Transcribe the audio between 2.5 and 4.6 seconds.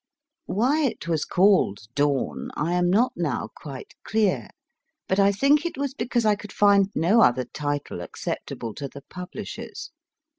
I am not now quite clear,